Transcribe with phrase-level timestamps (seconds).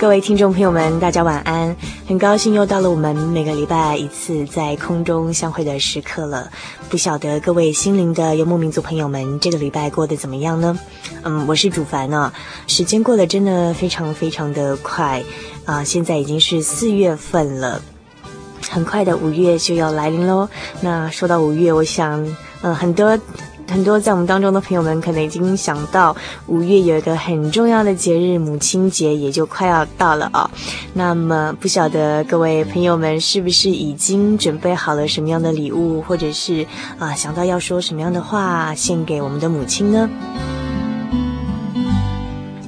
[0.00, 1.74] 各位听众朋友们，大家晚安！
[2.06, 6.48] 很高兴又到了我们每个礼拜一次在空中相会的时刻了。
[6.88, 10.78] 不晓得各位心灵的游牧民族朋友们，这个礼拜过得怎么样呢？
[11.24, 12.32] 嗯，我是主凡呢。
[12.68, 15.20] 时间过得真的非常非常的快
[15.64, 15.82] 啊！
[15.82, 17.82] 现在已经是四月份了，
[18.70, 20.48] 很快的五月就要来临喽。
[20.80, 22.24] 那说到五月，我想，
[22.62, 23.18] 嗯，很多。
[23.68, 30.50] 很多在我们当中的朋友们可能已经想到，五月有一个很重要的节日——母亲节，也就快要到了啊。
[30.94, 36.66] 那么，不晓得各位朋友们是不是已经准备好了什么样的礼物，或者是
[36.98, 40.08] 啊想到要说什么样的话献给我们的母亲呢？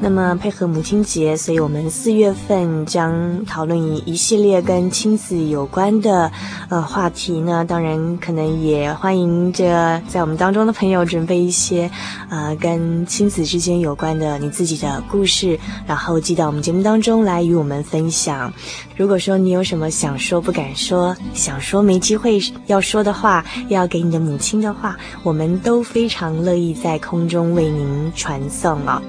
[0.02, 6.32] 那么配合母亲节，所以我们四月份将讨论一一系列跟亲子有关的
[6.70, 7.64] 呃话题呢。
[7.68, 9.64] 当然，可能也欢迎这
[10.08, 11.90] 在我们当中的朋友准备一些
[12.30, 18.50] 呃跟亲子之间有关的你自己的故事，然后寄到我们节目当中来与我们分享。
[18.96, 29.02] 如果说你有什么想说不敢说，想说没机会要说的话，要给你的母亲的话，我们都非常乐意在空中为您传送啊。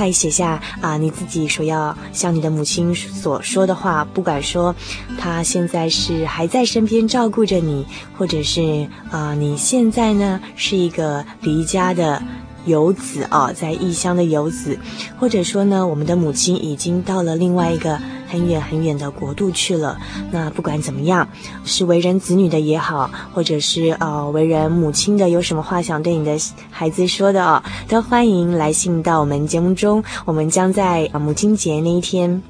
[0.00, 4.74] 快写下啊，你自己所要向你的母亲所说的话，不管说
[5.18, 7.84] 她现在是还在身边照顾着你，
[8.16, 12.22] 或者是啊，你现在呢是一个离家的
[12.66, 14.78] 游子啊，在异乡的游子，
[15.18, 17.98] 或者说呢，我们的母亲已经到了另外一个。
[18.30, 19.98] 很远很远的国度去了。
[20.30, 21.28] 那不管怎么样，
[21.64, 26.38] 是为人子女的也好，或者是呃为人母亲的，有什么话想对你的
[26.70, 30.04] 孩子说的哦，都欢迎来信到我们节目中。
[30.24, 32.40] 我们将在母亲节那一天，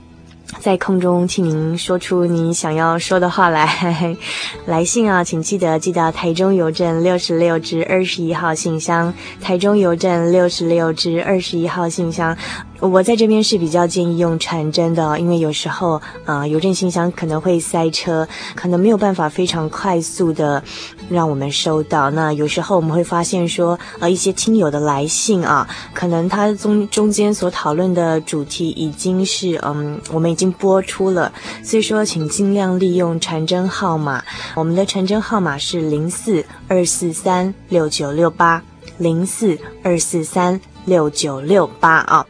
[0.59, 4.17] 在空中请您说出您想要说的话来。
[4.67, 9.13] 来信啊，请记得寄到台中邮政六十六至二十一号信箱。
[9.41, 12.37] 台中邮政六十六至二十一号信箱。
[12.81, 20.63] 我在这边是比较建议用传真的，因为有时候啊、呃，邮政信箱可能会塞车，可能没有办法非常快速的
[21.11, 22.11] 让我们收到。
[22.11, 31.31] 那有时候我们会发现说，呃，一些亲友的来信啊，可能他中中间所讨论的主题已经是嗯，我们已经播出了，
[31.63, 34.25] 所以说请尽量利用传真号码。
[34.55, 38.63] 我们的传真号码是零四二四三六九六八
[38.97, 42.25] 零四二四三六九六八啊。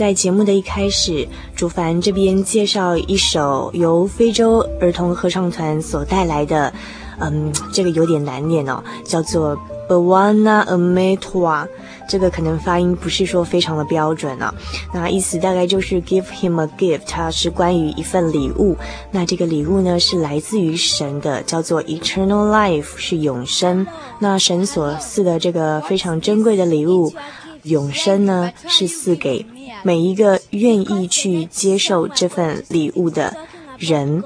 [0.00, 6.72] 在节目的一开始，主凡这边介绍一首由非洲儿童合唱团所带来的，
[7.18, 9.54] 嗯，这个有点难念哦，叫做
[9.90, 11.68] Bwana Amatoa，
[12.08, 14.54] 这个可能发音不是说非常的标准啊。
[14.94, 18.78] 那意思大概就是 Give him a gift，它是关于一份礼物。
[19.10, 23.86] 那这个礼物呢是来自于神的，叫做 Eternal Life，是永生。
[24.18, 27.12] 那神所赐的这个非常珍贵的礼物，
[27.64, 29.46] 永生呢是赐给
[29.82, 33.36] 每一个愿意去接受这份礼物的
[33.78, 34.22] 人。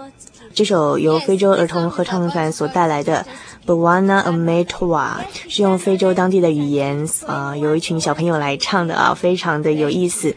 [0.52, 3.26] 这首由非洲儿童合唱团所带来的。
[3.66, 5.12] Bwana Amatoa
[5.48, 10.36] 是用非洲当地的语言，呃，有一群小朋友来唱的啊，非常的有意思。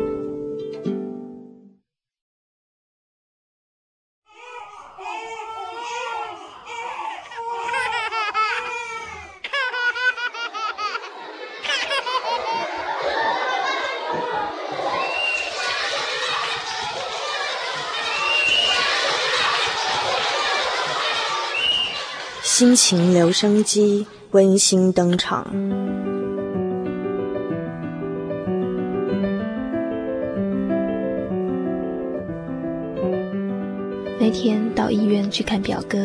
[22.61, 25.47] 心情留声机温馨登场。
[34.19, 35.97] 那天到医院去看表哥，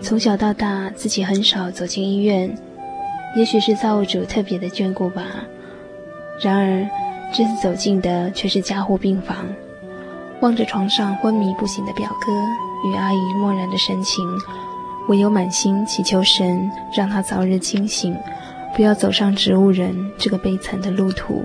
[0.00, 2.56] 从小到大自己很少走进医院，
[3.36, 5.22] 也许是造物主特别的眷顾吧。
[6.40, 6.88] 然而
[7.34, 9.36] 这次走进的却是加护病房，
[10.40, 12.32] 望着床上昏迷不醒的表哥
[12.88, 14.24] 与阿姨漠然的神情。
[15.12, 18.16] 唯有满心祈求神，让他早日清醒，
[18.74, 21.44] 不要走上植物人这个悲惨的路途。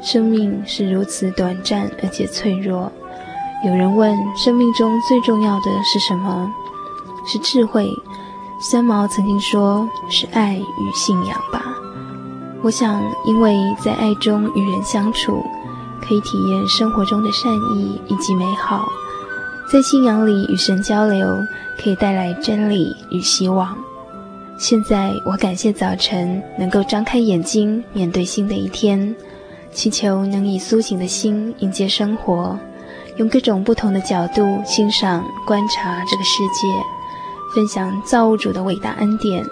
[0.00, 2.92] 生命是如此短暂而且脆弱。
[3.66, 6.48] 有人问：生命中最重要的是什么？
[7.26, 7.90] 是智慧。
[8.60, 11.74] 三毛曾经说：是爱与信仰吧。
[12.62, 15.44] 我想，因为在爱中与人相处，
[16.00, 18.88] 可以体验生活中的善意以及美好。
[19.72, 21.44] 在信仰里与神交流，
[21.82, 23.76] 可以带来真理与希望。
[24.58, 29.14] 现在我感谢早晨能够张开眼睛面对新的一天，
[29.72, 32.58] 祈求能以苏醒的心迎接生活，
[33.16, 36.68] 用各种不同的角度欣赏观察这个世界，
[37.54, 39.42] 分享造物主的伟大恩典，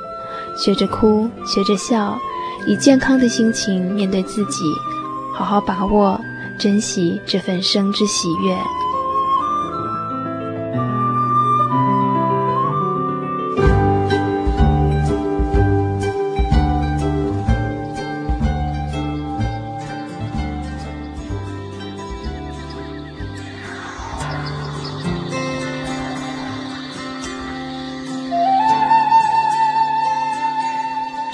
[0.56, 2.18] 学着哭，学着笑，
[2.66, 4.62] 以健康的心情面对自己，
[5.34, 6.20] 好好把握
[6.58, 8.54] 珍惜这份生之喜悦。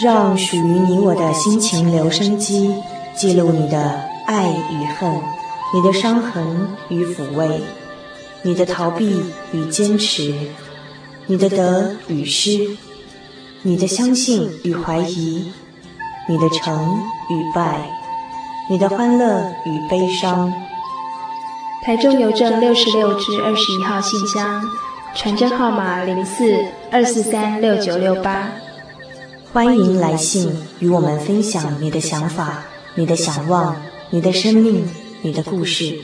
[0.05, 2.75] 让属于你我的心情留声机，
[3.17, 5.11] 记录你的爱与恨，
[5.73, 7.63] 你的伤痕与抚慰，
[8.43, 9.19] 你的逃避
[9.53, 10.35] 与坚持，
[11.25, 12.77] 你的得与失，
[13.63, 15.51] 你的相信与怀疑，
[16.29, 17.89] 你的成与败，
[18.69, 20.53] 你的欢乐与悲伤。
[21.83, 24.63] 台中邮政六十六至二十一号信箱，
[25.15, 28.51] 传真号码零四二四三六九六八。
[29.55, 32.65] 欢迎来信与我们分享你的想法、
[32.97, 33.81] 你的想望、
[34.11, 34.85] 你的生命、
[35.23, 35.97] 你的故事。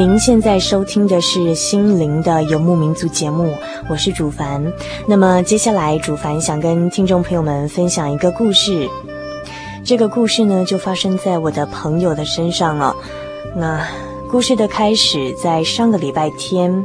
[0.00, 3.54] 您现在收听的是《心灵的游牧民族》节目，
[3.86, 4.72] 我是主凡。
[5.06, 8.88] 那么接下来，主凡想跟听众朋友们分享一个故事。
[9.84, 12.96] 这个故事呢，就发生在我的朋友的身上了。
[13.54, 13.86] 那
[14.30, 16.82] 故事的开始在上个礼拜天。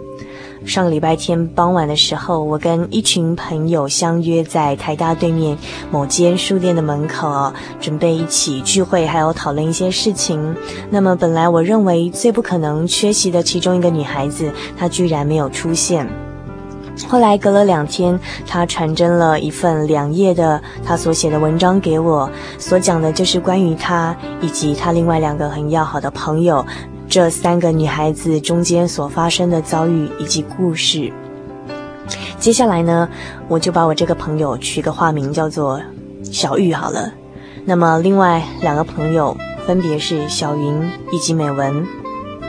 [0.65, 5.55] 上个礼拜天傍晚的时候，我跟一群朋友相约在台大对面
[5.91, 10.55] 某间书店的门口，准备一起聚会，还有讨论一些事情。
[10.89, 16.07] 那么本来我认为最不可能缺席的其中一个女孩子，她居然没有出现。
[17.07, 26.65] 后来隔了两天，她传真了一份两页的她所写的文章给我，所讲的就是关于她以及她另外两个很要好的朋友。
[27.15, 31.13] 这三个女孩子中间所发生的遭遇以及故事。
[32.38, 33.07] 接下来呢，
[33.48, 35.81] 我就把我这个朋友取个化名，叫做
[36.25, 37.13] 小玉好了。
[37.63, 41.88] 那么另外两个朋友分别是小云以及美文。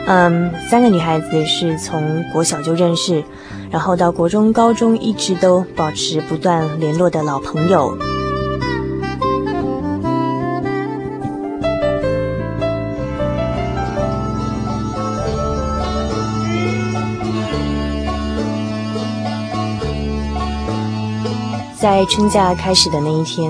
[0.05, 3.23] 嗯，三个女孩子是从国小就认识，
[3.71, 7.97] 然后到国中、高中一直都保持不断联络的老朋友。
[21.87, 23.49] 在春假开始的那一天，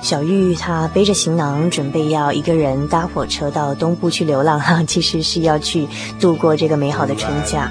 [0.00, 5.86] 小玉她背着行囊，准备要一个人搭火车到东部去流浪哈， 其实是要去
[6.18, 7.70] 度过这个美好的春假。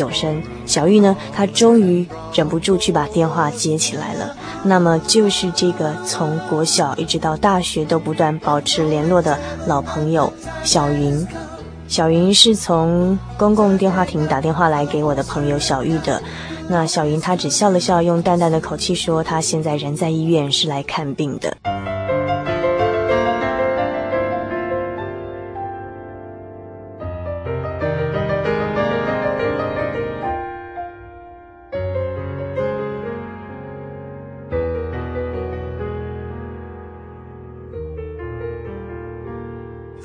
[0.00, 0.42] 九声。
[0.64, 4.34] 小玉呢，她终于忍不住去把电话接起来了。
[4.62, 10.32] 那么就是这个从国小一直到大学都不断保持联络的老朋友
[10.64, 11.26] 小云。
[11.86, 16.22] 小云是从公共电话亭打电话来给我的朋友小玉的。
[16.68, 21.54] 那小云她只笑了笑，用淡淡的口气说：“她现在人在医院，是来看病的。”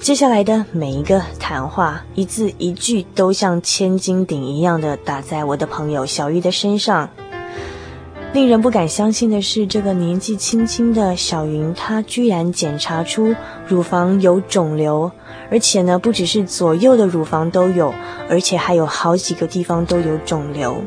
[0.06, 7.10] 接下来的每一个谈话，一字一句都像千斤顶一样的打在我的朋友小玉的身上。
[8.32, 13.34] 令人不敢相信的是，这个年纪轻轻的小云，她居然检查出
[13.66, 15.12] 乳房有肿瘤，
[15.50, 17.92] 而且呢，不只是左右的乳房都有，
[18.30, 20.84] 而且还有好几个地方都有肿瘤。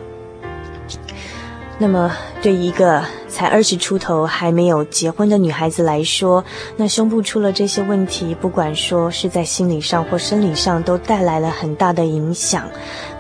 [1.77, 3.03] 那么，对一个
[3.39, 6.45] 才二十出头还没有结婚的女孩子来说，
[6.77, 12.69] 那胸部出了这些问题，不管说是在心理上或生理上，都带来了很大的影响。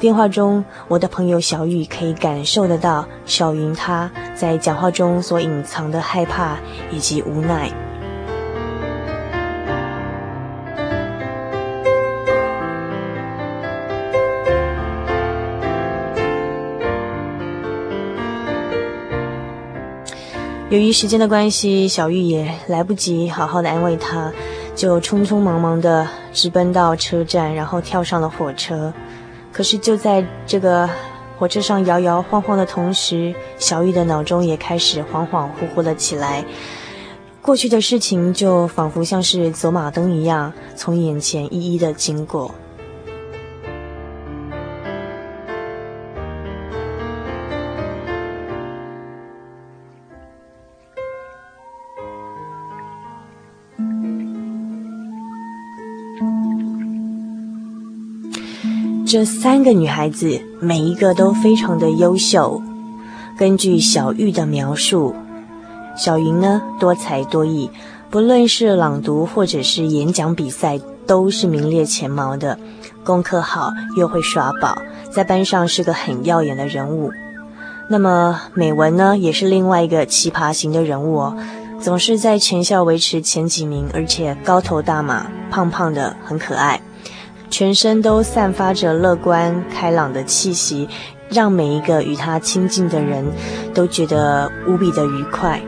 [0.01, 6.57] 电话中，我的朋友小雨可以感受得到小云她在讲话中所隐藏的害怕
[6.91, 7.71] 以及无奈。
[20.71, 24.31] 由于时间的关系，小玉也来不及好好的安慰他，
[24.75, 28.93] 就匆匆忙忙的直奔到车站，然后跳上了火车。
[29.51, 30.87] 可是就在这个
[31.39, 36.45] 火车上摇摇晃晃的同时，小玉的脑中也开始恍恍惚惚了起来。
[37.41, 42.55] 过去的事情就仿佛像是走马灯一样，从眼前一一的经过。
[59.09, 62.61] 这三个女孩子每一个都非常的优秀。
[63.39, 65.15] 根据小玉的描述，
[65.97, 67.71] 小云呢多才多艺，
[68.11, 72.59] 不论是朗读或者是演讲比赛，都是名列前茅的。
[73.03, 74.77] 功课好又会耍宝，
[75.11, 77.11] 在班上是个很耀眼的人物。
[77.89, 81.37] 那么美文呢，也是另外一个奇葩型的人物哦，
[81.81, 86.78] 总是在全校维持前几名，而且高头大马，胖胖的，很可爱，
[87.59, 90.89] 全身都散发着乐观开朗的气息。
[91.29, 93.25] 让每一个与他亲近的人
[93.75, 95.61] 都觉得无比的愉快。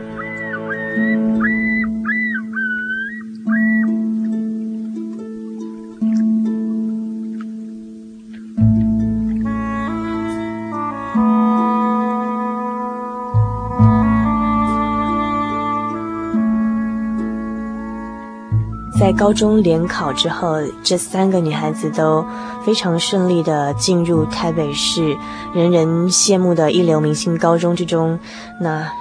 [19.21, 22.25] 高中联考之后，这三个女孩子都
[22.65, 25.15] 非常顺利地进入台北市
[25.53, 28.19] 人人羡慕的一流明星高中之中。
[28.59, 28.91] 那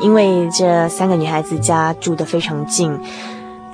[0.00, 2.96] 因为这三个女孩子家住得非常近，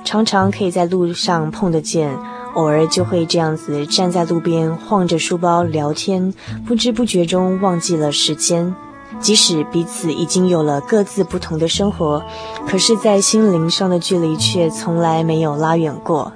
[0.03, 2.17] 常常可以在路上碰得见，
[2.55, 6.33] 偶尔就会这样子站在路边晃着书包聊天，
[6.65, 8.75] 不知不觉中忘记了时间。
[9.19, 12.23] 即使彼此已经有了各自不同的生活，
[12.67, 16.33] 可是，在心灵上的距离却从来没有拉远过。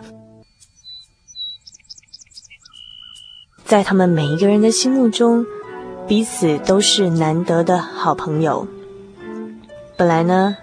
[3.66, 5.46] 在他们每一个人的心目中，
[6.08, 8.66] 彼此都是难得的好朋友。
[9.98, 10.56] 本来呢，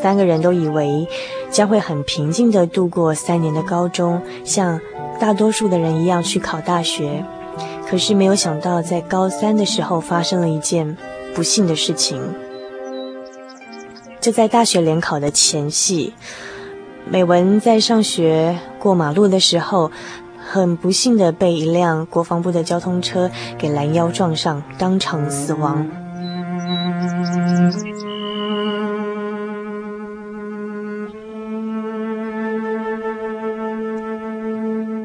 [0.00, 1.08] 三个人都以为
[1.50, 4.80] 将会很平静地度过三年的高中，像
[5.18, 7.24] 大多数的人一样去考大学。
[7.88, 10.96] 可是没有想到，在高三的时候发生了一件。
[11.38, 12.20] 不幸的事情，
[14.20, 16.12] 就在大学联考的前夕，
[17.08, 19.92] 美文在上学过马路的时候，
[20.36, 25.88] 很不幸的被一辆国防部的交通车给拦腰撞上，当场死亡。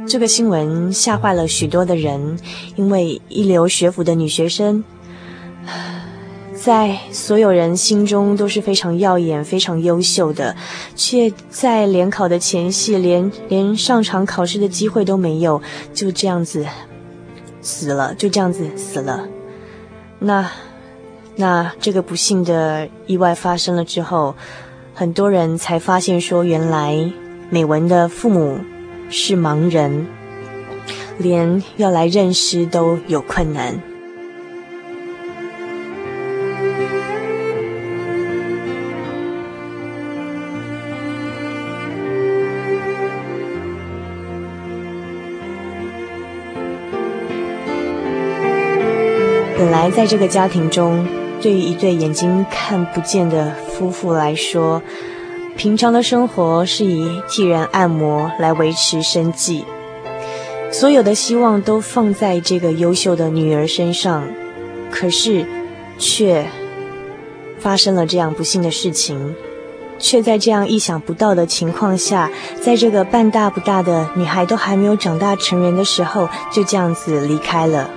[0.08, 2.40] 这个新闻吓坏了许多的人，
[2.76, 4.84] 因为一流学府的女学生。
[6.64, 10.56] 在所有人心中都是非常耀眼、非常优秀的，
[10.96, 15.62] 却在联考的前夕连连上场考试的机会都没有，
[15.94, 16.66] 就这样子
[17.62, 19.28] 死了，就这样子死了。
[20.20, 20.50] 那
[21.36, 24.34] 那这个不幸的意外发生了之后，
[24.94, 27.12] 很多人才发现说，原来
[27.50, 28.58] 美文的父母
[29.10, 30.08] 是盲人，
[31.18, 33.93] 连要来认尸都有困难。
[49.84, 51.06] 本来在这个家庭中，
[51.42, 54.82] 对于一对眼睛看不见的夫妇来说，
[55.58, 59.66] 平常的生活是以替人按摩来维持生计，
[60.72, 64.24] 所有的希望都放在这个优秀的女儿身上，
[64.90, 65.46] 可是
[65.98, 66.46] 却
[67.60, 69.36] 发生了这样不幸的事情，
[70.00, 77.90] 却在这样意想不到的情况下，在这个半大不大的女孩都还没有长大成人的时候，就这样子离开了。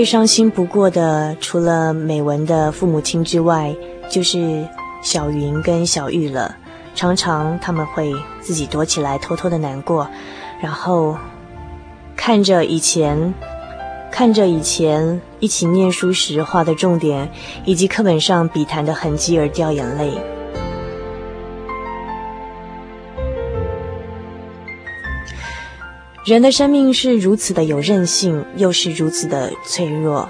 [0.00, 3.76] 最伤心不过的，除了美文的父母亲之外，
[4.08, 4.66] 就是
[5.02, 6.56] 小云跟小玉了。
[6.94, 8.10] 常常他们会
[8.40, 10.08] 自己躲起来，偷偷的难过，
[10.62, 11.18] 然后
[12.16, 13.34] 看着以前，
[14.10, 17.30] 看着以前一起念书时画的重点，
[17.66, 20.14] 以及课本上笔谈的痕迹而掉眼泪。
[26.30, 30.28] 人的生命是如此的有韧性，又是如此的脆弱。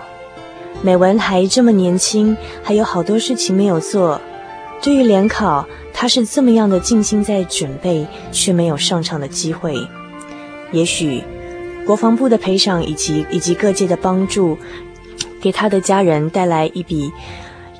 [0.80, 4.18] 美文还这么年轻，还有好多事情没有做。
[4.80, 9.76] 对于联考，他是这么样的尽心在准备，却没有上场的机会。
[10.72, 11.22] 也许
[11.84, 14.56] 国防部的赔偿以及以及各界的帮助，
[15.38, 17.12] 给他的家人带来一笔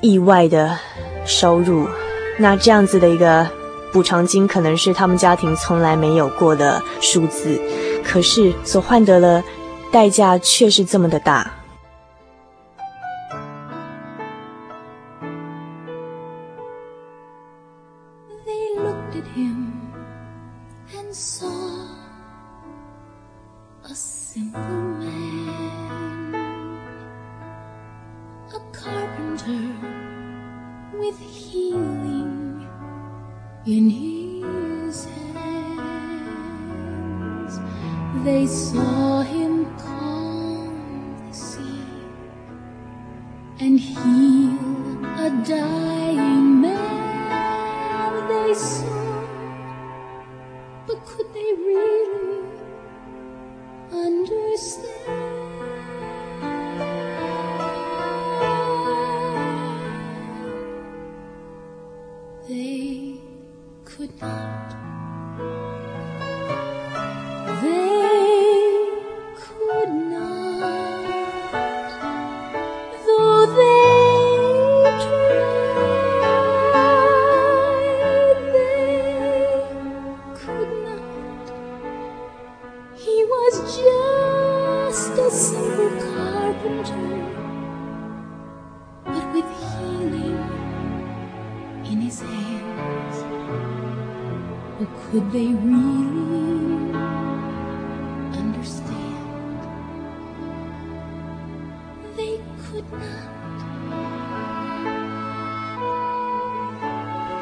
[0.02, 0.76] 意外的
[1.24, 1.88] 收入。
[2.37, 3.48] 那这样子的一个
[3.94, 7.59] 补偿金，可能是他们家庭从来没有过的数字。
[8.11, 9.40] 可是所换得了
[9.92, 11.61] 代价却是这么的大。
[38.31, 39.39] They saw him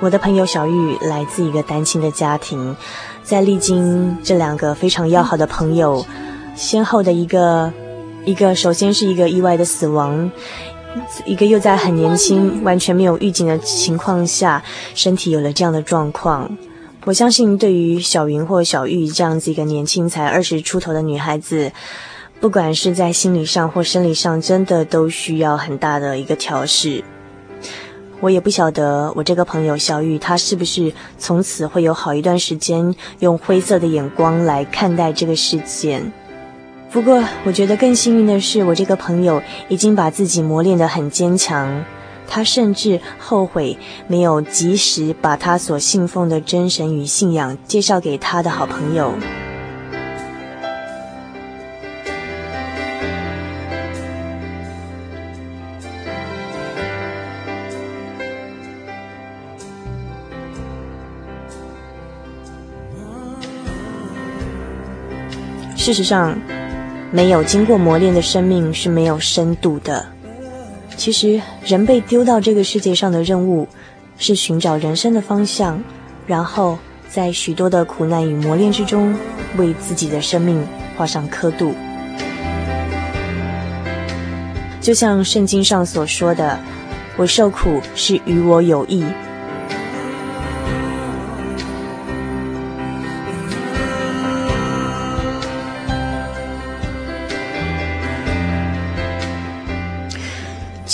[0.08, 2.74] 我的朋友小玉来自一个单亲的家庭，
[3.22, 6.02] 在历经这两个非常要好的朋友
[6.56, 7.70] 先后的一个
[8.24, 10.30] 一个，首先是一个意外的死亡，
[11.26, 16.56] 一个又在很年轻、完全没有预警的情况下，身体有了这样的状况。
[17.04, 21.70] 我相信，对于小云或小玉这样子一个年轻才二十出头的女孩子，
[22.40, 27.04] 不管是在心理上或生理上，真的都需要很大的一个调适。
[28.20, 36.12] 我也不晓得我这个朋友小玉，她是不是从此会有好一段时间用灰色的眼光来看待这个事件。
[36.90, 41.84] 不过，我觉得更幸运的是，我这个朋友已经把自己磨练得很坚强。
[42.26, 49.14] 他甚至后悔没有及时把他所信奉的真神与信仰介绍给他的好朋友。
[65.88, 66.38] 事实上，
[67.10, 70.04] 没有经过磨练的生命是没有深度的。
[70.98, 73.66] 其实，人被丢到这个世界上的任务
[74.18, 75.82] 是寻找人生的方向，
[76.26, 79.16] 然后在许多的苦难与磨练之中，
[79.56, 80.62] 为自己的生命
[80.94, 81.72] 画上刻度。
[84.82, 86.58] 就像圣经上所说的
[87.16, 89.06] ：“我受苦是与我有益。”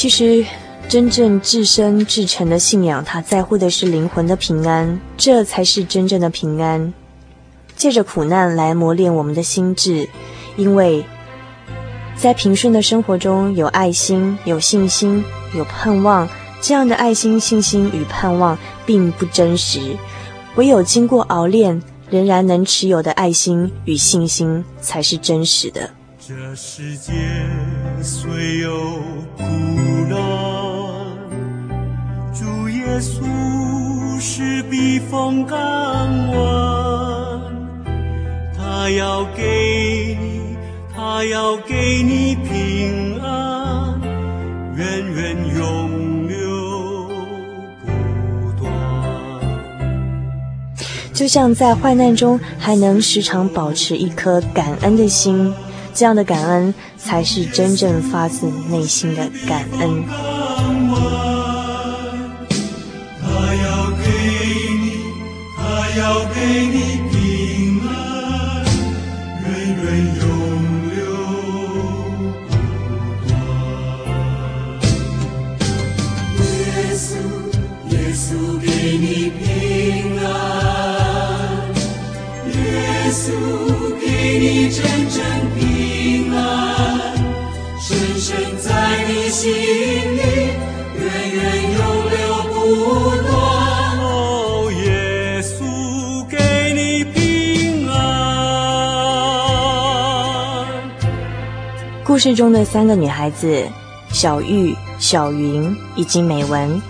[0.04, 0.44] 其实，
[0.86, 6.92] 真正至深至诚的信仰，他在乎的是灵魂的平安，这才是真正的平安。
[7.74, 10.06] 借着苦难来磨练我们的心智，
[10.58, 11.02] 因为
[12.14, 16.28] 在平顺的生活中有爱心、有信心、有盼望。
[16.60, 19.80] 这样的爱心、信心与盼望并不真实，
[20.56, 25.88] 唯有经过熬炼，仍然能持有的爱心与信心才是真实的。
[26.26, 27.12] 这世界
[28.02, 28.72] 虽有
[29.36, 29.42] 苦
[30.08, 30.16] 难，
[32.32, 35.58] 主耶稣是避风港
[36.32, 37.40] 湾，
[38.56, 40.56] 他要给你，
[40.96, 44.00] 他要给你平安，
[44.74, 47.06] 源源永流
[47.84, 48.72] 不断。
[51.12, 55.52] 就像在患难中还能时常保持一颗感恩的心。
[55.94, 60.43] 这样的感恩才是真正发自内心的感恩。
[102.24, 103.68] 事中的三个女孩子
[104.10, 106.80] 小玉、小云以及美文，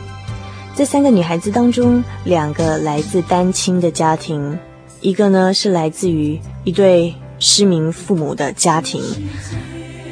[0.77, 4.57] 这三个女孩子当中，两个来自单亲的家庭，
[5.01, 9.03] 一个呢是来自于一对失明父母的家庭，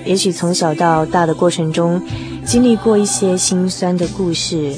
[0.05, 2.03] 也许从小到大的过程中，
[2.45, 4.75] 经历过一些心酸的故事，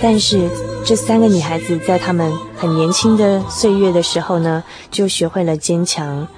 [0.00, 0.48] 但是
[0.86, 6.28] 这三个女孩子在她们很年轻的岁月的时候呢，就学会了坚强，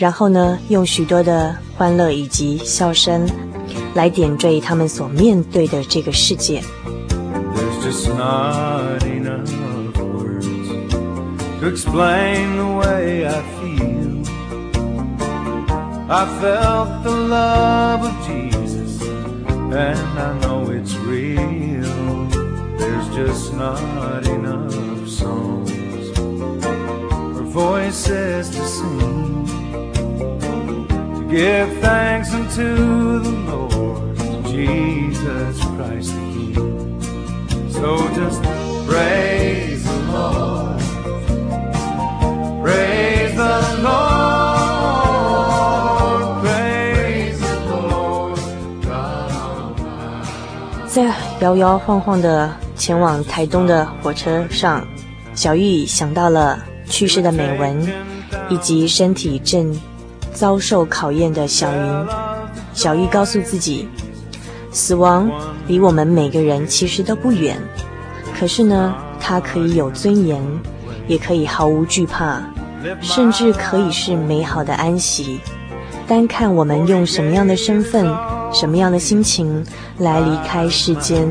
[0.00, 3.28] 然后呢，用许多的欢乐以及笑声
[3.92, 6.62] 来点缀她们所面对的这个世界。
[31.30, 34.16] Give thanks unto the Lord
[34.46, 37.00] Jesus Christ the King.
[37.70, 38.42] So just
[38.88, 40.80] praise the Lord.
[42.62, 44.00] Praise the Lord.
[50.92, 54.84] Yeah, 摇摇晃晃的前往台东的火车上，
[55.34, 57.88] 小玉想到了去世的美文，
[58.50, 59.72] 以及身体正
[60.32, 62.06] 遭受考验的小云。
[62.72, 63.88] 小玉告诉自己，
[64.70, 65.30] 死亡
[65.66, 67.58] 离我们每个人其实都不远，
[68.38, 70.40] 可是呢，它可以有尊严，
[71.06, 72.40] 也可以毫无惧怕，
[73.00, 75.40] 甚至可以是美好的安息。
[76.06, 78.06] 单看我们用什么样的身份，
[78.52, 79.64] 什么样的心情
[79.98, 81.28] 来离开世间。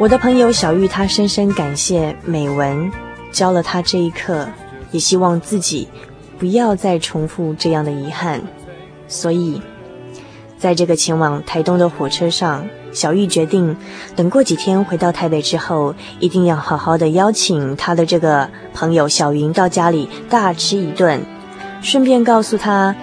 [0.00, 2.92] 我的朋友小玉，她深深感谢美文
[3.32, 4.46] 教了她这一课，
[4.92, 5.88] 也希望自己
[6.38, 8.42] 不要再重复这样的遗憾。
[9.08, 9.60] 所以，
[10.56, 13.76] 在这个前往台东的火车上，小玉决定
[14.14, 21.22] 等过几天回到台北之后，一定要好好的邀请她的这个朋友小云到家里大吃一顿，
[21.82, 22.94] 顺便告诉她：“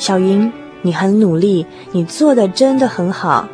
[0.00, 3.50] 小云，你很努力，你做的真的很好。”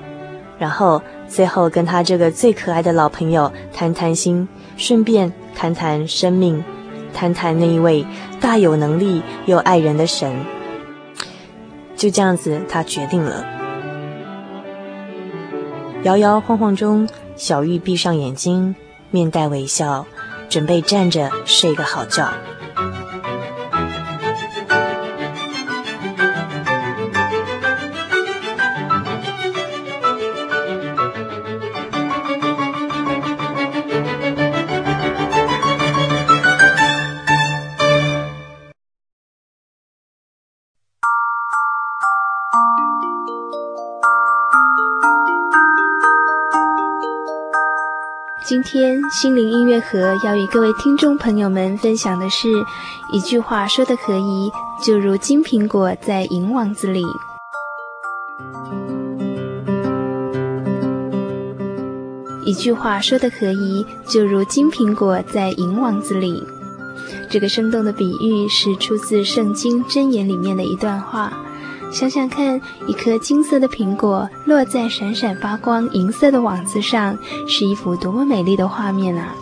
[0.61, 1.03] 然后。
[1.29, 6.63] 最后，跟他这个最可爱的老朋友谈谈心，顺便谈谈生命，
[7.13, 8.07] 谈谈那一位
[8.41, 10.33] 大有能力又爱人的神。
[11.97, 13.45] 就这样子，他决定了。
[16.03, 18.77] 摇摇晃晃中，小玉闭上眼睛，
[19.11, 20.07] 面带微笑，
[20.49, 22.29] 准备站着睡个好觉。
[48.47, 52.47] 今天心灵音乐盒要与各位听众朋友们分享的是
[53.11, 54.53] 一句话说的可以，
[54.85, 57.03] 就如金苹果在银网子里。
[62.45, 66.43] 一句话说的可以，就如金苹果在银网子里。
[67.31, 71.33] 这个生动的比喻是出自圣经箴言里面的一段话。
[71.95, 79.33] 想想看，一颗金色的苹果落在闪闪发光银色的网子上，是一幅多么美丽的画面啊！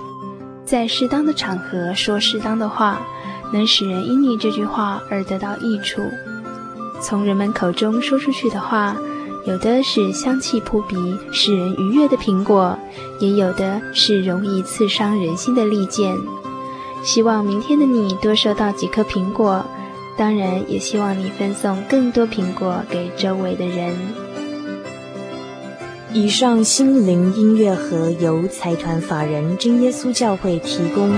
[0.67, 3.01] 在适当的场合说适当的话，
[3.55, 6.03] 能使人因你这句话而得到益处。
[7.01, 8.99] 从人们口中说出去的话，
[9.47, 12.79] 有的是香气扑鼻、使人愉悦的苹果，
[13.19, 16.15] 也有的是容易刺伤人心的利剑。
[17.03, 19.65] 希望明天的你多收到几颗苹果。
[20.17, 23.95] 当然，也希望你分送更多苹果给周围的人。
[26.13, 31.11] 以上心灵音乐盒由财团法人真耶稣教会提供。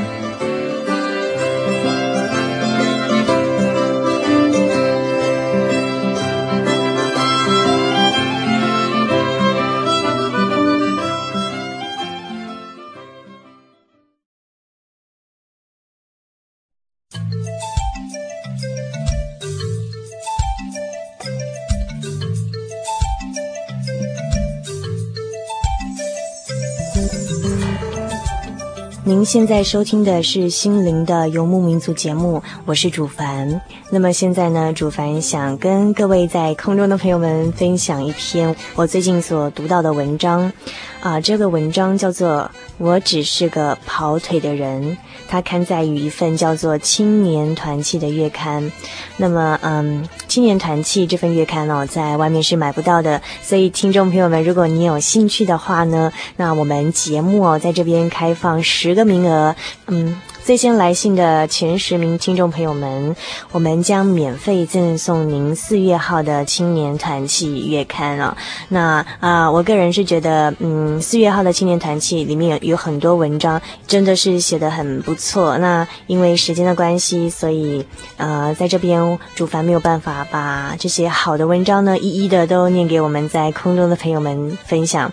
[29.24, 33.58] 现在收听的是《心灵的游牧民族》节目，我是主凡。
[33.90, 40.52] 那么现在呢，主凡想跟各位在空中的朋友们分享一篇我最近所读到的文章。
[41.00, 42.30] 啊，这个文章叫做
[42.78, 44.82] 《我只是个跑腿的人》，
[45.28, 48.72] 它刊载于一份叫做《青年团契》的月刊。
[49.18, 53.20] 那么，嗯，《青年团契》这份月刊呢哦，在外面是买不到的。
[53.42, 59.55] 所以，听众朋友们，如果你有兴趣的话呢，那我们节目哦，在这边开放十个名名额，
[59.87, 60.16] 嗯。
[60.44, 63.16] 最先来信的前十名听众朋友们，
[63.50, 68.37] 我们将免费赠送您四月号的青年团契月刊啊。
[68.68, 75.57] 那啊、我个人是觉得，嗯，四月号的青年团契里面有有很多文章，真的是写得很不错。
[75.57, 77.83] 那因为时间的关系，所以
[78.18, 85.11] 呃，在这边主凡没有办法把这些好的文章呢，一一的都念给我们在空中的朋友们分享。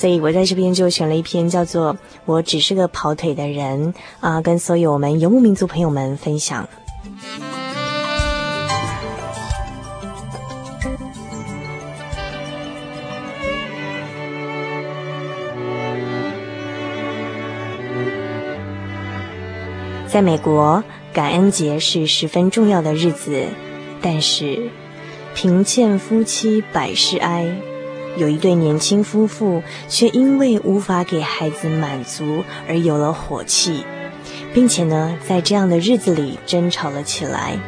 [0.00, 1.92] 所以我在这边就选了一篇叫做
[2.24, 6.66] 《我只是个跑腿的人》啊，跟所有我们游牧民族朋友们分享。
[20.06, 20.82] 在美国，
[21.12, 23.44] 感恩节是十分重要的日子，
[24.00, 24.70] 但是
[25.34, 27.54] 贫贱夫妻百事哀。
[28.16, 33.84] 有一对年轻夫妇，却因为无法给孩子满足而有了火气，
[34.52, 37.58] 并且呢，在这样的日子里争吵了起来。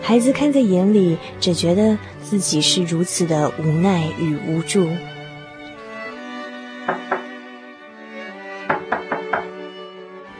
[0.00, 4.88] 孩子看在眼里，只觉得自己是如此的无奈与无助。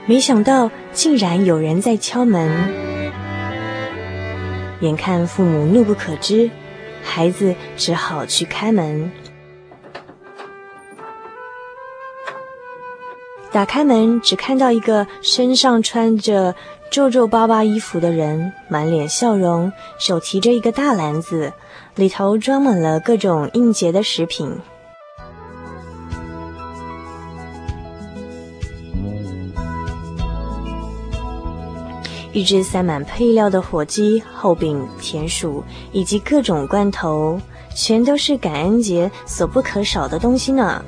[0.04, 2.50] 没想到，竟然有人在敲门。
[4.80, 6.50] 眼看父母怒不可支。
[7.02, 9.10] 孩子只好去开门。
[13.50, 16.54] 打开门，只看到一个身上穿着
[16.90, 21.52] 皱皱巴巴衣服的人，满脸笑容，手提着一个大篮子，
[21.94, 24.58] 里头装满了各种应节的食品。
[32.32, 37.38] 一只塞满配料的火鸡、厚饼、甜薯以及各种罐头，
[37.74, 40.82] 全都是感恩节所不可少的东西呢。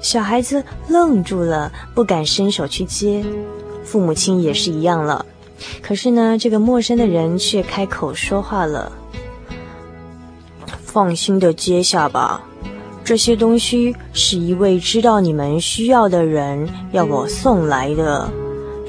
[0.00, 3.24] 小孩子愣住了，不敢伸手去接，
[3.84, 5.24] 父母亲也是一样了。
[5.80, 8.90] 可是呢，这个陌生的人却开口说话了
[10.82, 12.42] ：“放心的接下吧，
[13.04, 18.28] 这些东西是一位知道你们需要的人要我送来的。”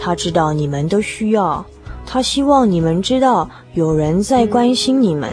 [0.06, 1.66] 他知道你们都需要，
[2.06, 5.30] 他希望你们知道有人在关心你们。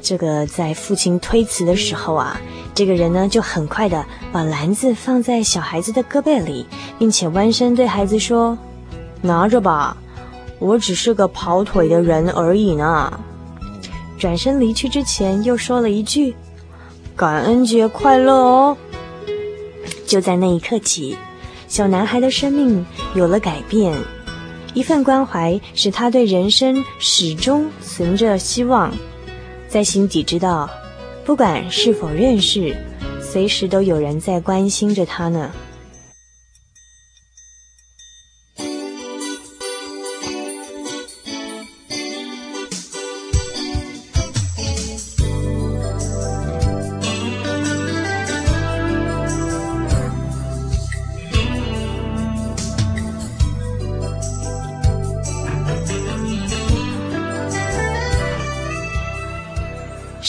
[0.00, 2.40] 这个在父亲推辞的时候啊，
[2.74, 6.66] 这个人呢就很快的把篮子放在小孩子的胳膊里，
[6.98, 8.58] 并且弯身对孩子说
[9.22, 9.96] ：“拿着吧，
[10.58, 13.16] 我只是个跑腿的人而已呢。”
[14.18, 16.34] 转身离去之前又说了一句
[17.14, 18.76] ：“感恩节快乐哦。”
[20.04, 21.16] 就在那一刻起。
[21.72, 23.96] 小男孩的生命有了改变，
[24.74, 28.92] 一份关怀使他对人生始终存着希望，
[29.68, 30.68] 在心底知道，
[31.24, 32.76] 不管是否认识，
[33.22, 35.50] 随时都有人在关心着他呢。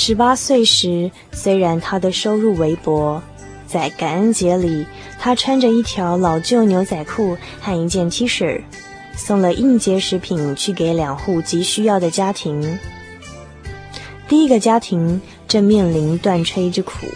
[0.05, 3.23] 十八岁时，虽然他的收入微薄，
[3.65, 4.85] 在感恩节里，
[5.17, 8.61] 他穿着一条老旧牛仔裤和一件 T 恤，
[9.15, 12.77] 送了应节食品去给两户急需要的家庭。
[14.27, 17.07] 第一个家庭正面临断炊之苦，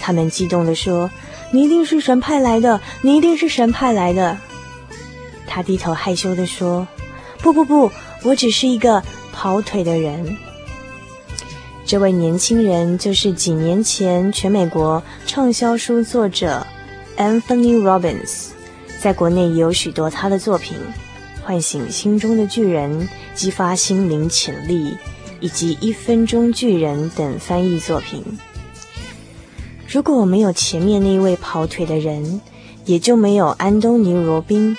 [0.00, 1.08] 他们激动地说
[1.52, 4.36] ：“你一定是神派来的，你一定是神派来的。”
[5.46, 6.88] 他低头害羞地说
[7.38, 7.88] ：“不不不，
[8.24, 9.00] 我只是一个
[9.32, 10.36] 跑腿的人。”
[11.86, 16.66] 这位年轻人就是几年前全美国畅销书作者
[17.16, 18.48] Anthony Robbins，
[19.00, 20.76] 在国内也有许多他的作品，
[21.46, 22.90] 《唤醒心中的巨人》、
[23.36, 24.90] 《激发心灵潜力》
[25.38, 28.20] 以及《一分钟巨人》等翻译作品。
[29.88, 32.40] 如果没有前面那一位跑腿的人，
[32.84, 34.74] 也就没有安东尼·罗宾；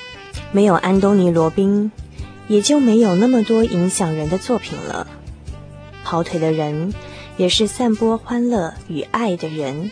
[0.52, 1.90] 没有安东尼·罗宾，
[2.50, 5.08] 也就没有那么多影响人的作品了。
[6.10, 6.94] 跑腿的人
[7.36, 9.92] 也是散播欢乐与爱的人。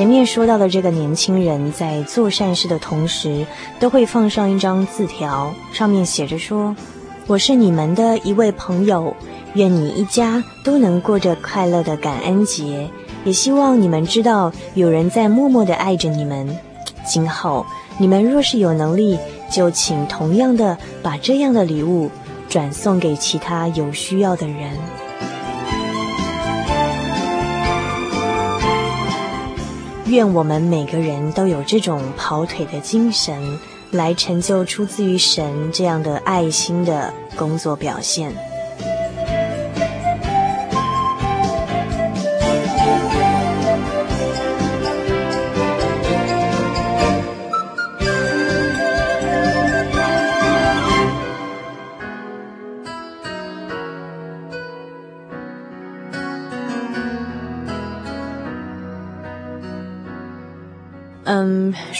[0.00, 3.44] 前面说到的这个年轻人在做善事的同时，
[3.78, 6.74] 都会放上一张字条，上面写着说
[7.28, 9.14] ：“我是你们的一位朋友，
[9.52, 12.88] 愿你一家都能过着快乐的感恩节，
[13.26, 16.48] 也希望你们知道有人在默默地爱着你们。
[17.04, 17.66] 今后
[17.98, 19.18] 你们若是有能力，
[19.52, 22.10] 就请同样的把这样的礼物
[22.48, 24.78] 转送给其他有需要的人。”
[30.10, 33.40] 愿我们每个人都有这种跑腿的精神，
[33.92, 38.49] 来成就出自于神这样的爱心的工作表现。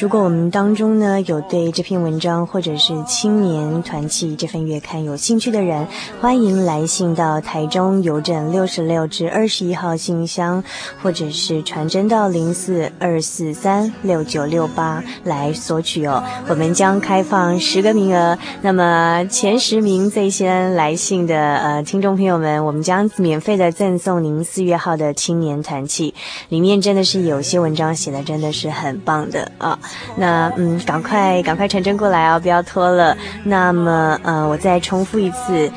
[0.01, 5.87] 如果我们当中呢有对这篇文章或者是青年团契这份月刊有兴趣的人，
[6.23, 10.65] 欢迎来信到台中邮政六十六至二十一号信箱，
[11.03, 16.25] 或者是传真到零四二四三六九六八来索取哦。
[16.49, 26.15] 我们将开放十个名额，那么前十名最先来信的呃听众朋友们，我们将免费的赠送您四月号的青年团契，
[26.49, 29.31] 里面真的是有些文章写的真的是很棒。
[29.31, 29.79] 的啊，
[30.17, 33.17] 那嗯，赶快赶快传真过来哦，不要拖了。
[33.45, 35.71] 那么呃，我再重复一次，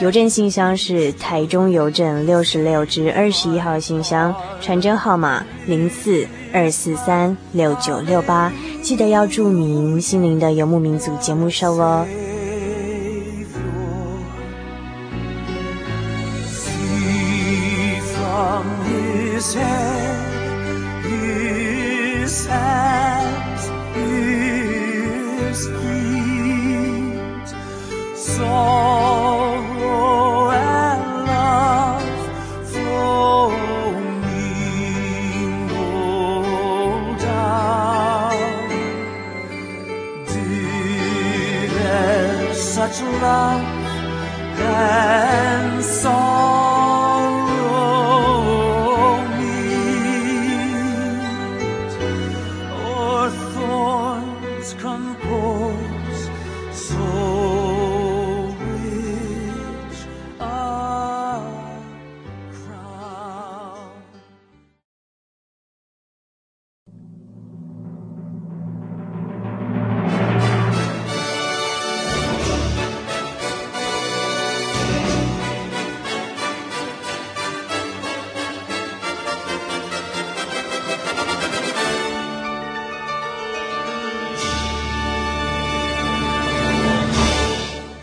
[0.00, 8.52] 邮政信箱是台中邮政六十六至二十一号信箱，传真号码零四二四三六九六八，
[8.82, 12.06] 记得要注明心灵的游牧民族节目收哦。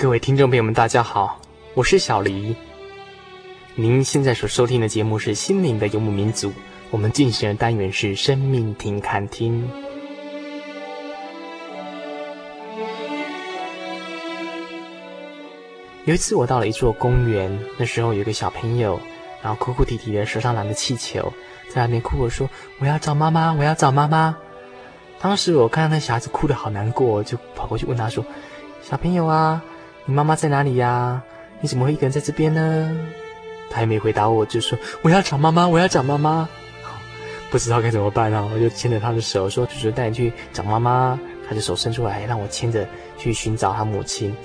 [0.02, 1.39] 各位听众朋友们，大家好，
[1.76, 2.56] 我是小黎。
[3.76, 6.49] 您现在所收听的节目是《心灵的游牧民族》，
[6.89, 9.70] 我们进行的单元是“生命停看听”。
[16.06, 18.99] 有一次，我到了一座公园，那时候有一个小朋友，
[19.43, 21.32] 然后哭哭啼啼的，手上拿着气球，
[21.70, 22.49] 在那边哭，我说
[22.82, 24.36] ：“我要找妈妈，我要找妈妈。”
[25.22, 28.26] 当时我看到那小孩子哭得好难过，就跑过去问他说
[28.82, 29.64] ：“小朋友啊。”
[30.12, 31.24] 你妈妈在哪里呀？
[31.62, 32.91] 你怎么会一个人在这边呢？
[33.70, 36.49] 他还没回答我，就说我要找妈妈，我要找妈妈。
[37.49, 38.45] 不知道该怎么办啊！
[38.53, 42.86] 我就牵着他的手说：“叔叔带你去找妈妈。”他的手伸出来，让我牵着
[43.18, 44.36] 去寻找他母亲。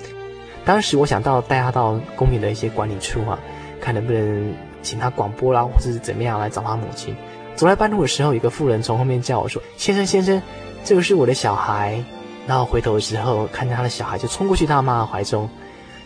[0.63, 3.37] 当时我想到带他到公园的一些管理处啊，
[3.81, 7.13] 看能不能请他广播啦，或者是怎么样来找他母亲。
[7.57, 10.41] 走在半路的时候，有个妇人从后面叫我说：“先生，先生，
[10.85, 12.01] 这个是我的小孩。”
[12.47, 15.49] 然后回头的时候看见他的小孩就冲过去他妈的怀中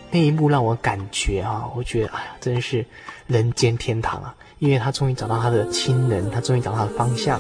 [0.10, 2.84] 那一幕让我感觉啊我觉得哎呀真是
[3.28, 7.39] 人间天堂啊因为他终于找到他的亲人他终于找到了方向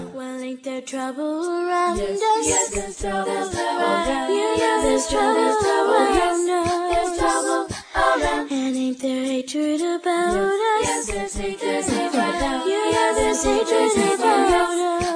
[13.21, 14.73] There's hatred about us.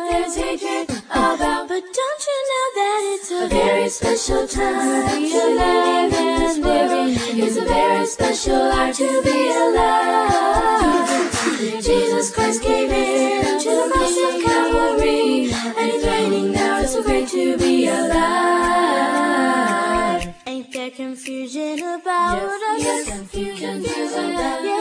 [0.09, 0.94] There's hatred.
[1.09, 1.67] about.
[1.67, 6.57] But don't you know that it's a, a very special time to live in this
[6.59, 7.09] world?
[7.37, 11.09] It's a very special life to be alive.
[11.83, 16.79] Jesus Christ came in to the cross of Calvary, and it's raining now.
[16.81, 18.25] It's so great to be alive.
[20.47, 22.83] Ain't there confusion about yes, us?
[22.83, 24.63] Yes, confusion, confusion about.
[24.63, 24.74] Yeah.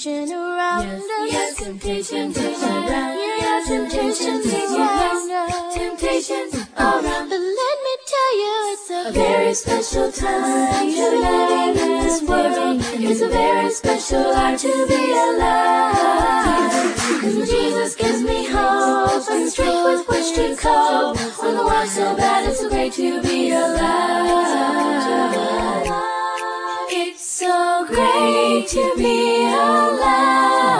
[0.00, 1.32] Temptation around Yes, us.
[1.32, 3.18] yes, temptation, temptation around.
[3.18, 5.74] Yeah, Yes, temptation temptation around us.
[5.74, 7.28] Temptations around.
[7.28, 12.22] But let me tell you, it's a A very special time to live in this
[12.22, 12.80] world.
[12.94, 16.72] It's a very special life to be alive.
[17.22, 21.18] When Jesus gives me hope and strength with which to cope.
[21.42, 24.00] When the world's so bad, it's so great to be alive.
[27.52, 30.78] It's so great to be alive.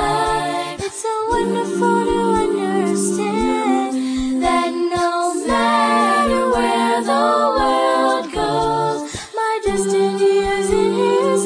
[0.78, 7.26] It's so wonderful to understand That no matter where the
[7.58, 9.00] world goes,
[9.34, 11.44] my destiny is in His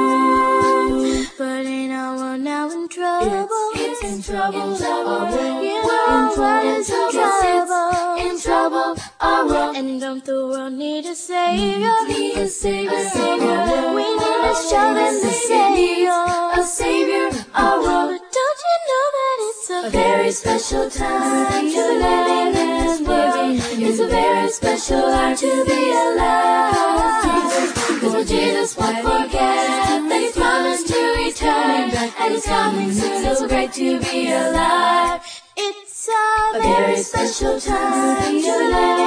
[0.00, 1.30] hand.
[1.36, 5.28] But in our world now in trouble, it's in trouble, in trouble.
[5.62, 8.16] Yeah, We're our in world trouble, is in trouble.
[8.16, 8.96] in trouble.
[9.22, 11.92] Our world And don't the world need a savior?
[12.08, 13.92] need a savior, A savior.
[13.94, 16.22] We need to show them the savior.
[16.60, 17.28] a savior.
[17.54, 18.10] Our world.
[18.12, 22.52] But don't you know that it's a A very special time to live in
[22.84, 23.60] this world.
[23.88, 28.00] It's a very special life to be alive.
[28.00, 31.90] Cause Jesus won't forget that He's promised to return,
[32.20, 33.24] and He's coming soon.
[33.26, 35.20] It's so great to be alive.
[35.56, 38.99] It's a A very special time to live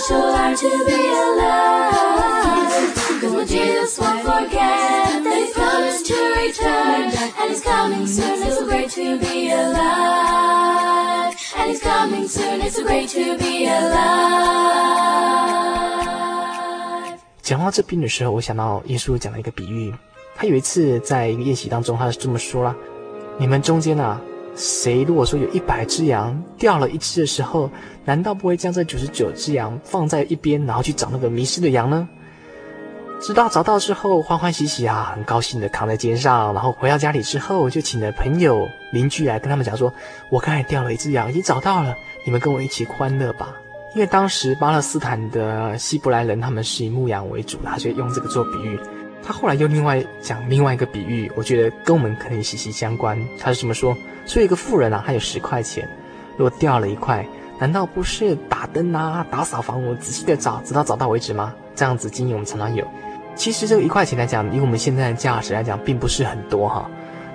[0.00, 2.70] special life to be alive.
[3.20, 8.42] Cause when Jesus won't forget that He's promised to return, and He's coming soon.
[8.42, 11.36] It's so great to be alive.
[11.56, 12.62] And He's coming soon.
[12.62, 14.00] It's so great to be alive.
[17.42, 19.92] 讲到这边的时候，我想到耶稣讲了一个比喻。
[20.36, 22.74] 他有一次在一个宴席当中，他是这么说啦：
[23.36, 24.18] 你们中间啊，
[24.56, 27.70] 谁如果说有一百只羊掉了一只的时候，
[28.04, 32.08] 难道不会将这九十九只羊放在一边，然后去找那个迷失的羊呢？
[33.20, 39.92] 直到找到之后，欢欢喜喜啊，很高兴的扛在肩上，然后回到家里之后，就请了朋友、邻居来跟他们讲说
[40.32, 41.94] ：“我刚才掉了一只羊，已经找到了，
[42.24, 43.54] 你们跟我一起欢乐吧。”
[43.94, 48.78] 因为当时巴勒斯坦的希伯来人他们是以牧羊为主的，他就用这个做比喻。
[49.22, 53.18] 他后来又另外讲另外一个比喻，我觉得跟我们可能息息相关。
[53.38, 53.96] 他是这么说：
[54.26, 55.88] 说一个富人啊，他有十块钱，
[56.36, 57.26] 如果掉了一块，
[57.58, 61.54] 难道不是打灯啊、打扫房屋、仔细的找，直到找到为止吗？
[61.74, 62.86] 这样子经验我们常常有。
[63.36, 66.90] 其实这个一块钱来讲，以我们现在的价值来讲，并不是很多哈。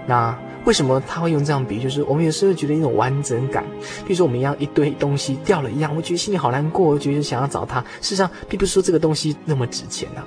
[0.08, 1.82] 那为什么他会用这样比喻？
[1.82, 3.64] 就是我们有时候觉得一种完整感，
[4.06, 7.80] 比如说我们一样一堆东西掉了一样，我觉得心里好难过，我觉得想要找它。
[8.02, 10.26] 事实上，并不是说这个东西那么值钱、啊。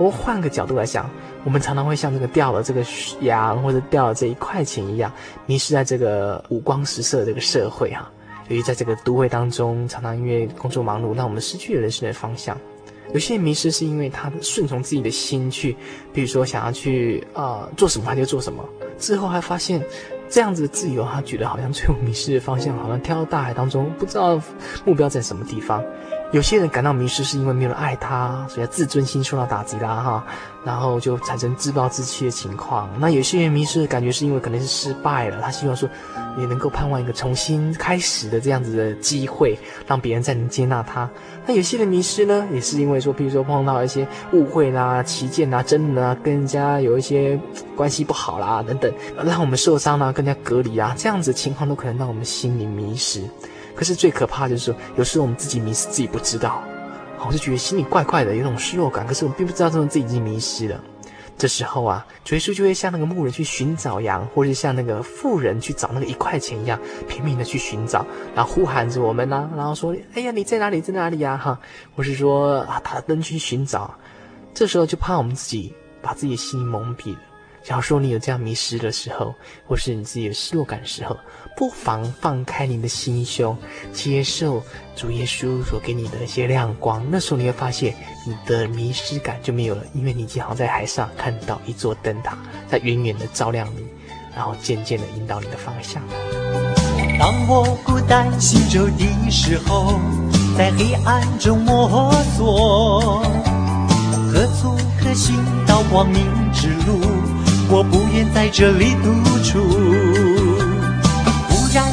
[0.00, 1.10] 我换个角度来想，
[1.44, 2.82] 我们常常会像这个掉了这个
[3.20, 5.12] 羊或者掉了这一块钱一样，
[5.44, 8.10] 迷失在这个五光十色的这个社会哈。
[8.48, 12.56] 由于在这个都会当中，常常因为工作忙碌，让我们失去了人生的方向。
[13.12, 15.76] 有些人迷失是因为他顺从自己的心去，
[16.14, 18.64] 比如说想要去呃做什么他就做什么，
[18.98, 19.84] 之后还发现
[20.30, 24.40] 这样子的自由，他觉得好像最后迷失的方向好像跳到大海当中，不知道
[24.86, 25.84] 目标在什么地方。
[26.32, 30.24] 有些人感到迷失是因为没有人爱他，所以他自尊心受到打击啦哈，
[30.64, 32.88] 然后就产生自暴自弃的情况。
[33.00, 35.88] 那有些人迷失的感觉是因为可能是失败了，他希望说
[36.38, 39.58] 也能够盼望一个重新开始的这样子的机会，
[39.88, 41.10] 让别人再能接纳他。
[41.46, 47.36] 那有些人迷失呢，也是因为说，比如说碰到一些误会啦、歧见啦、争论啦，跟人家有一些
[47.74, 48.92] 关系不好啦等等，
[49.24, 53.22] 让我们受伤啦、跟人家隔离啊，这样子情况都可能让我们心里迷失。
[53.80, 56.62] 可是最可怕的就是，有时候我们自己迷失，自己不知道，
[57.26, 59.06] 我就觉得心里怪怪的，有种失落感。
[59.06, 60.78] 可是我们并不知道，这种自己已经迷失了。
[61.38, 66.78] 这时候啊，主耶稣就会像那个牧人去寻找羊，或是像那个富人去找那个一块钱一样，
[67.08, 68.04] 拼命的去寻找，
[68.34, 70.82] 然后呼喊着我们呢、然后说：“哎呀，你在哪里？
[70.82, 71.58] 在哪里呀？”哈，
[71.96, 73.94] 或是说啊，打灯去寻找。
[74.52, 75.72] 这时候就怕我们自己
[76.02, 77.20] 把自己的心蒙蔽了。
[77.62, 79.34] 假如说你有这样迷失的时候，
[79.66, 81.16] 或是你自己有失落感的时候，
[81.56, 83.56] 不妨放开你的心胸，
[83.92, 84.62] 接受
[84.96, 87.04] 主耶稣所给你的一些亮光。
[87.10, 87.94] 那时候你会发现，
[88.26, 92.36] 你的迷失感就没有了，因为你已经好像在海上看到一座灯塔，
[92.68, 93.84] 在远远的照亮你，
[94.34, 96.02] 然后渐渐的引导你的方向。
[97.18, 100.00] 当我孤单行走的时候，
[100.56, 103.22] 在黑暗中摸索，
[104.32, 105.36] 何处可寻
[105.66, 107.19] 到光明之路？
[107.72, 109.14] 我不愿在这里独
[109.44, 109.60] 处。
[111.48, 111.86] 忽然，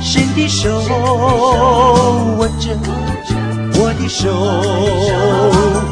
[0.00, 0.80] 神的手
[2.38, 2.74] 握着
[3.74, 4.32] 我的手。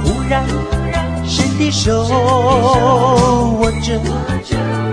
[0.02, 0.46] 忽然，
[1.28, 2.02] 神的手
[3.60, 4.00] 握着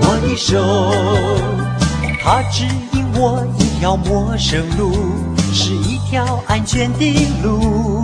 [0.02, 0.60] 我的手。
[2.22, 4.92] 他指引我一条陌生路，
[5.54, 8.04] 是一条安全的路。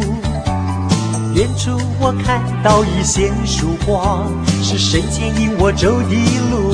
[1.36, 4.26] 远处我看到一线曙光，
[4.64, 6.16] 是谁牵引我走的
[6.50, 6.72] 路？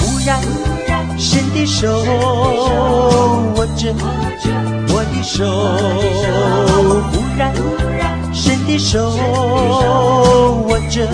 [0.00, 0.38] 忽然，
[1.18, 1.88] 神的手
[3.54, 3.90] 握着
[4.90, 5.46] 我的手，
[7.10, 7.54] 忽然，
[8.34, 9.16] 神的手
[10.68, 11.08] 握着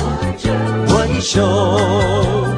[0.88, 2.49] 我的手。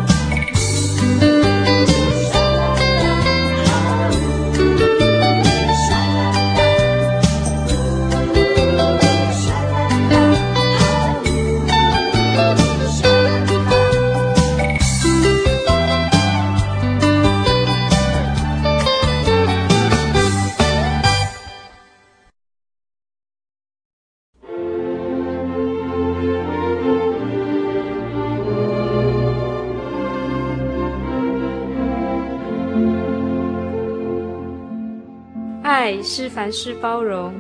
[36.43, 37.33] 凡事包容，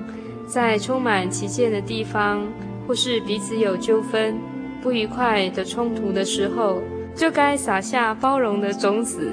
[0.46, 2.46] 在充满歧见的地方，
[2.86, 4.38] 或是彼此有纠纷、
[4.80, 6.80] 不愉快的冲突的时候，
[7.12, 9.32] 就该撒下包容的种子，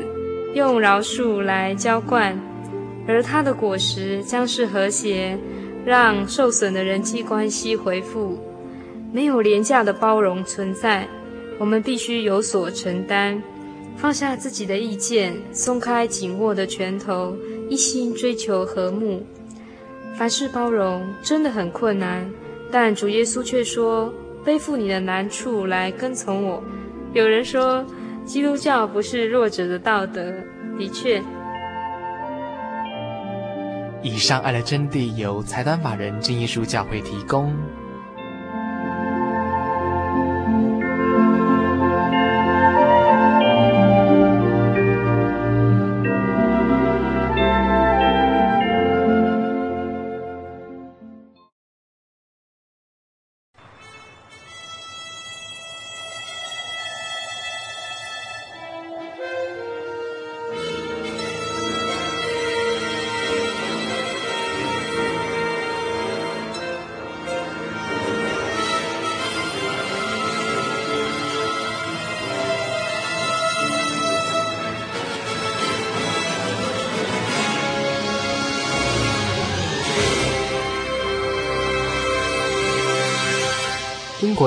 [0.56, 2.36] 用饶恕来浇灌，
[3.08, 5.38] 而它的果实将是和谐，
[5.86, 8.40] 让受损的人际关系恢复。
[9.14, 11.08] 没有廉价的包容存在，
[11.60, 13.40] 我们必须有所承担，
[13.96, 17.38] 放下自己的意见，松开紧握的拳头。
[17.70, 19.24] 一心追求和睦，
[20.20, 22.30] 凡事包容真的很困难，
[22.70, 24.14] 但主耶稣却说
[24.44, 26.62] ：“背负你的难处来跟从我。”
[27.16, 27.86] 有人说，
[28.26, 30.30] 基督教不是弱者的道德，
[30.78, 31.24] 的确。
[34.02, 37.56] 以上爱的真谛由财团法人真耶稣教会提供。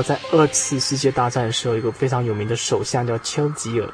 [0.03, 3.89] 在二次世界大战的时候，一个非常有名的首相叫丘吉尔。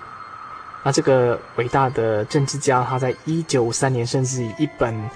[0.84, 4.94] 那这个伟大的政治家，他在一九五三年，甚至以一本《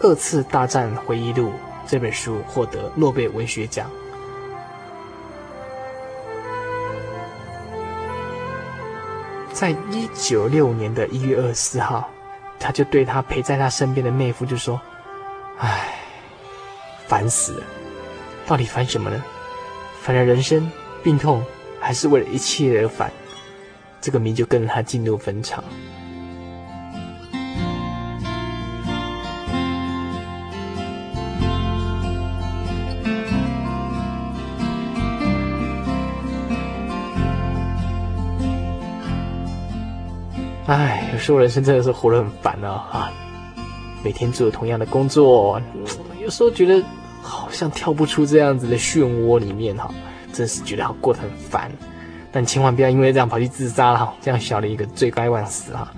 [0.00, 1.48] 二次大战回忆录》
[1.86, 3.88] 这本书获得诺贝尔文学奖。
[9.52, 12.10] 在一九六五年的一月二十四号，
[12.58, 14.80] 他就对他陪在他身边的妹夫就说
[15.60, 15.94] ：“唉，
[17.06, 17.64] 烦死了，
[18.46, 19.22] 到底烦什么呢？”
[20.04, 20.70] 反正人生、
[21.02, 21.42] 病痛，
[21.80, 23.10] 还是为了一切而烦？
[24.02, 25.64] 这个谜就跟着他进入坟场。
[40.66, 42.68] 唉，有时候人生真的是活得很烦啊！
[42.92, 43.12] 啊，
[44.04, 45.58] 每天做同样的工作，
[46.20, 46.84] 有时候觉得。
[47.54, 49.90] 像跳不出这样子的漩涡里面哈，
[50.32, 51.70] 真是觉得好过得很烦。
[52.30, 55.90] 但千万不要因为这样跑去自杀了哈，这样小的一个罪该万死哈。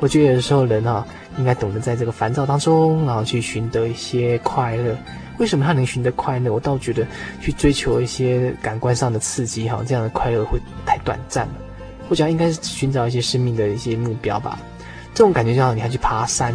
[0.00, 4.96] 我觉得有的时候人哈，应该懂得在这个烦躁当中，然后去寻得一些快乐。
[5.38, 6.52] 为什么他能寻得快乐？
[6.52, 7.06] 我倒觉得
[7.40, 11.54] 去追求一些感官上的刺激哈，这样的快乐会太短暂了。
[12.08, 14.58] 我想应该是寻找一些生命的一些目标吧。
[15.18, 16.54] 这种感觉就像你还去爬山。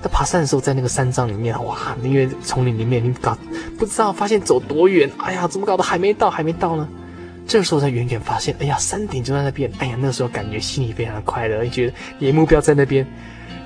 [0.00, 3.36] 在爬山的时候，在那个山障里面，哇，因为丛林里面，你搞
[3.76, 6.88] 不知道发现走多远，哎呀，怎么搞的还没到，还没到呢？
[7.44, 13.04] 这个时候才远远发现，哎呀，山顶就在那边，哎呀，那个时候感觉心里非常的快乐，觉得你的目标在那边。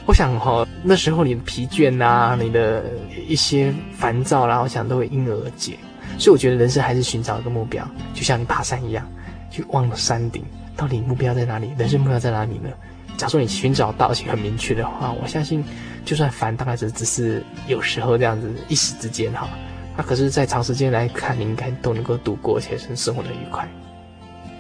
[0.06, 2.84] 我想哈、哦，那时候你的疲倦呐、啊，你的
[3.28, 5.76] 一些烦躁，然后我想都会因而而解。
[6.18, 9.06] 所以我觉得人生还是寻找一个目标，就像你爬山一样，
[9.50, 10.42] 去望山顶，
[10.74, 11.70] 到底目标在哪里？
[11.76, 12.70] 人生目标在哪里呢？
[13.16, 15.64] 假如说你寻找到而且很明确的话，我相信。
[16.04, 19.48] 就算烦，大概只只是有时候这样子一时之间哈，
[19.96, 23.68] 那可是，在长时间来看，你应该都能够度过，且是生活的愉快。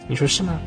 [0.08, 0.58] 你说是吗？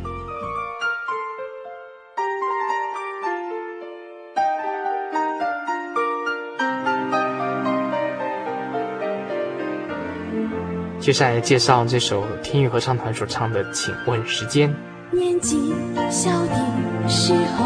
[11.01, 14.69] 接下来介绍这首天宇合唱团所唱的《请问时间》。
[15.11, 15.73] 年纪
[16.09, 16.55] 小的
[17.07, 17.65] 时候。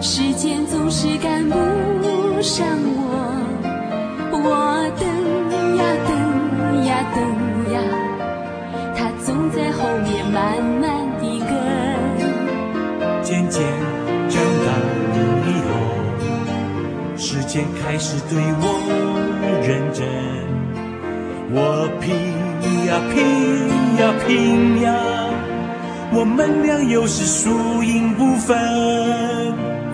[0.00, 1.56] 时间总是赶不
[2.40, 2.64] 上
[2.96, 3.02] 我，
[4.30, 4.46] 我
[4.96, 5.06] 等
[5.76, 6.10] 呀等
[6.86, 7.18] 呀等
[7.74, 7.76] 呀，
[8.96, 10.86] 他总在后面慢慢
[11.20, 11.50] 地跟。
[13.22, 13.60] 渐渐
[14.28, 14.68] 长大
[15.44, 15.70] 以后，
[17.16, 18.64] 时间开始对我
[19.66, 20.06] 认真，
[21.50, 22.06] 我拼
[22.86, 23.18] 呀拼
[23.98, 24.86] 呀拼呀，
[26.18, 28.58] 我们俩又是输赢不分。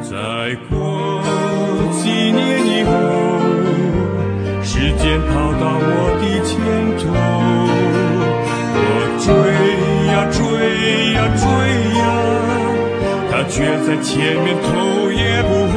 [0.01, 1.21] 再过
[1.93, 2.91] 几年以后，
[4.63, 6.57] 时间跑到我的前
[6.97, 7.05] 头，
[8.81, 8.89] 我
[9.21, 9.27] 追
[10.09, 10.41] 呀追
[11.13, 11.45] 呀追
[12.01, 12.03] 呀，
[13.31, 14.09] 他却在前
[14.41, 14.67] 面头
[15.13, 15.53] 也不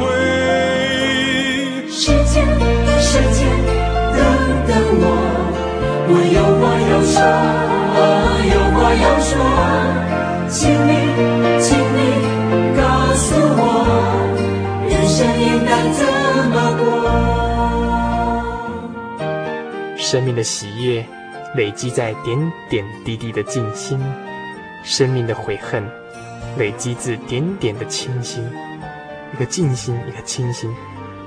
[1.90, 2.40] 时间，
[2.98, 3.44] 时间，
[4.16, 4.18] 等
[4.66, 5.04] 等我，
[6.08, 7.20] 我有话要说，
[8.48, 9.30] 有话要说，
[10.50, 10.92] 请你，
[11.60, 12.00] 请你
[12.74, 12.82] 告
[13.14, 13.62] 诉我。
[14.88, 16.00] 人生应该怎
[16.48, 16.82] 么过？
[19.98, 21.04] 生命的喜悦
[21.54, 24.00] 累积在点点滴滴的静心，
[24.82, 25.84] 生命的悔恨
[26.56, 28.42] 累积自点点的清心。
[29.34, 30.74] 一个静心，一个清心。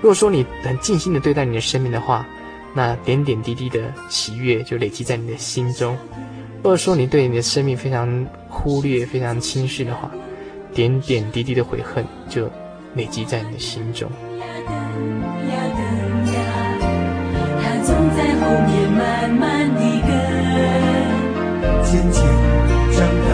[0.01, 2.25] 如果说你很尽心的对待你的生命的话，
[2.73, 5.95] 那点点滴滴的喜悦就累积在你的心中；
[6.63, 10.11] 如果说你对你的生命非常忽略、非常轻视的话，
[10.73, 12.47] 点点滴滴的悔恨就。
[12.93, 14.11] 累积在你的心中。
[14.37, 15.79] 等呀等
[16.33, 16.37] 呀，
[17.61, 18.99] 他总在后面慢
[19.31, 19.41] 慢
[19.75, 20.11] 地跟。
[21.81, 22.21] 渐渐
[22.91, 23.31] 长大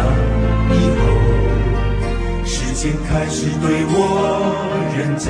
[0.76, 1.02] 以后，
[2.46, 3.96] 时间开始对我
[4.96, 5.26] 认真，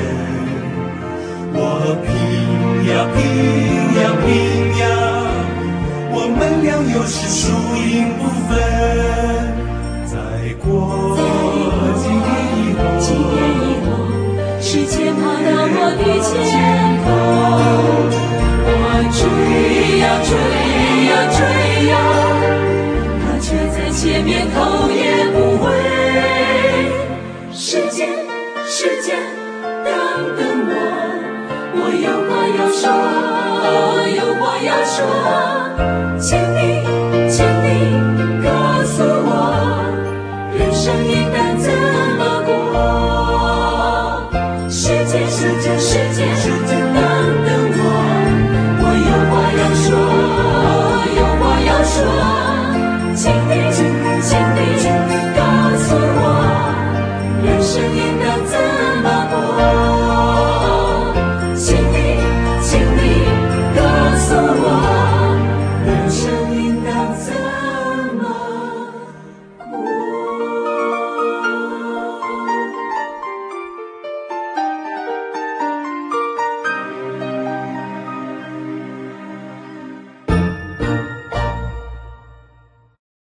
[1.54, 1.58] 我
[2.04, 2.06] 拼
[2.90, 3.18] 呀拼
[3.96, 4.28] 呀拼
[4.82, 4.84] 呀，
[6.12, 7.40] 我们俩又是输
[7.78, 8.52] 赢不分。
[10.68, 13.88] 再过几年以后，几年以后。
[14.60, 16.28] 时间跑到我的前
[17.04, 17.08] 头，
[18.68, 18.72] 我
[19.16, 19.20] 追
[20.00, 20.30] 呀追
[21.08, 21.40] 呀追
[21.88, 21.96] 呀，
[23.24, 24.56] 他却在前面头
[24.92, 25.00] 也
[25.32, 25.66] 不回。
[27.54, 28.10] 时间，
[28.66, 29.16] 时间，
[29.86, 29.88] 等
[30.36, 30.72] 等我，
[31.76, 32.84] 我有话要说，
[34.16, 34.96] 有话要说，
[36.20, 36.84] 请你，
[37.30, 37.66] 请你
[38.44, 38.48] 告
[38.84, 39.32] 诉我，
[40.88, 41.70] 生命该怎
[42.18, 42.48] 么过？
[44.70, 45.18] 世界